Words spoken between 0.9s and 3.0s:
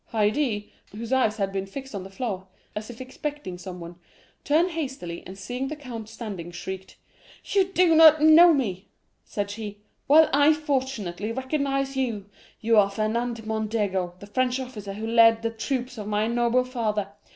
whose eyes had been fixed on the door, as if